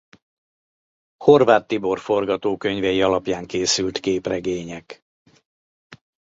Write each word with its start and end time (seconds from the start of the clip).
Horváth 1.23 1.65
Tibor 1.67 1.99
forgatókönyvei 1.99 3.01
alapján 3.01 3.45
készült 3.45 3.99
képregények. 3.99 5.03